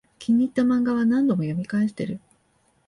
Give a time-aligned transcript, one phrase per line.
[0.17, 2.19] 気に入ったマンガは何度も読み返してる